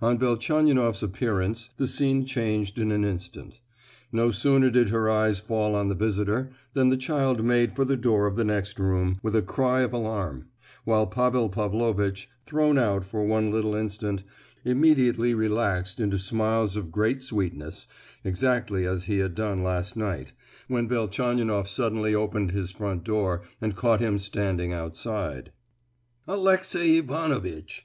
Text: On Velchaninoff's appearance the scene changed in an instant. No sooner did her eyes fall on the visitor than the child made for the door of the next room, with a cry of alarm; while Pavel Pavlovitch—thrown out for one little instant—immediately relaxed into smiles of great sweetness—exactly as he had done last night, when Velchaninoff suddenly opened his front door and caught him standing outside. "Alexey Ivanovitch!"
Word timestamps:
On 0.00 0.16
Velchaninoff's 0.16 1.02
appearance 1.02 1.68
the 1.78 1.88
scene 1.88 2.24
changed 2.26 2.78
in 2.78 2.92
an 2.92 3.02
instant. 3.04 3.60
No 4.12 4.30
sooner 4.30 4.70
did 4.70 4.90
her 4.90 5.10
eyes 5.10 5.40
fall 5.40 5.74
on 5.74 5.88
the 5.88 5.96
visitor 5.96 6.50
than 6.74 6.90
the 6.90 6.96
child 6.96 7.42
made 7.44 7.74
for 7.74 7.84
the 7.84 7.96
door 7.96 8.28
of 8.28 8.36
the 8.36 8.44
next 8.44 8.78
room, 8.78 9.18
with 9.20 9.34
a 9.34 9.42
cry 9.42 9.80
of 9.80 9.92
alarm; 9.92 10.46
while 10.84 11.08
Pavel 11.08 11.48
Pavlovitch—thrown 11.48 12.78
out 12.78 13.04
for 13.04 13.24
one 13.24 13.50
little 13.50 13.74
instant—immediately 13.74 15.34
relaxed 15.34 15.98
into 15.98 16.20
smiles 16.20 16.76
of 16.76 16.92
great 16.92 17.20
sweetness—exactly 17.20 18.86
as 18.86 19.04
he 19.06 19.18
had 19.18 19.34
done 19.34 19.64
last 19.64 19.96
night, 19.96 20.32
when 20.68 20.86
Velchaninoff 20.88 21.66
suddenly 21.68 22.14
opened 22.14 22.52
his 22.52 22.70
front 22.70 23.02
door 23.02 23.42
and 23.60 23.74
caught 23.74 23.98
him 23.98 24.20
standing 24.20 24.72
outside. 24.72 25.50
"Alexey 26.28 26.98
Ivanovitch!" 26.98 27.72